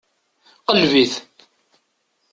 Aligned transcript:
Ɣleb-it! 0.69 1.13